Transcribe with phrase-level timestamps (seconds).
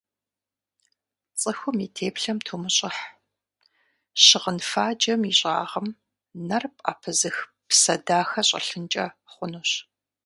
[1.39, 3.01] Цӏыхум и теплъэм тумыщӏыхь:
[4.25, 5.87] щыгъын фаджэм и щӏагъым
[6.47, 9.71] нэр пӏэпызых псэ дахэ щӏэлъынкӏэ хъунущ.